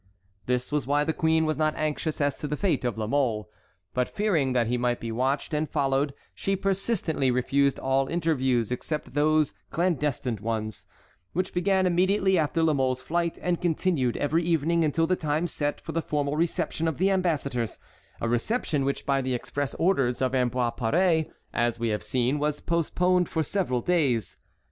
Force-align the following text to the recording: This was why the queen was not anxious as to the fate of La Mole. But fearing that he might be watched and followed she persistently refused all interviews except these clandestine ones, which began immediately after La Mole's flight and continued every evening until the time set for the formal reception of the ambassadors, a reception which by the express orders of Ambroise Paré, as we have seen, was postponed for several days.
This 0.47 0.71
was 0.71 0.87
why 0.87 1.03
the 1.03 1.13
queen 1.13 1.45
was 1.45 1.57
not 1.59 1.75
anxious 1.75 2.19
as 2.19 2.35
to 2.37 2.47
the 2.47 2.57
fate 2.57 2.83
of 2.83 2.97
La 2.97 3.05
Mole. 3.05 3.51
But 3.93 4.09
fearing 4.09 4.53
that 4.53 4.65
he 4.65 4.75
might 4.75 4.99
be 4.99 5.11
watched 5.11 5.53
and 5.53 5.69
followed 5.69 6.15
she 6.33 6.55
persistently 6.55 7.29
refused 7.29 7.77
all 7.77 8.07
interviews 8.07 8.71
except 8.71 9.13
these 9.13 9.53
clandestine 9.69 10.39
ones, 10.41 10.87
which 11.33 11.53
began 11.53 11.85
immediately 11.85 12.35
after 12.35 12.63
La 12.63 12.73
Mole's 12.73 12.99
flight 12.99 13.37
and 13.43 13.61
continued 13.61 14.17
every 14.17 14.41
evening 14.41 14.83
until 14.83 15.05
the 15.05 15.15
time 15.15 15.45
set 15.45 15.79
for 15.79 15.91
the 15.91 16.01
formal 16.01 16.35
reception 16.35 16.87
of 16.87 16.97
the 16.97 17.11
ambassadors, 17.11 17.77
a 18.19 18.27
reception 18.27 18.83
which 18.85 19.05
by 19.05 19.21
the 19.21 19.35
express 19.35 19.75
orders 19.75 20.19
of 20.19 20.33
Ambroise 20.33 20.73
Paré, 20.79 21.29
as 21.53 21.77
we 21.77 21.89
have 21.89 22.01
seen, 22.01 22.39
was 22.39 22.59
postponed 22.59 23.29
for 23.29 23.43
several 23.43 23.81
days. 23.81 24.37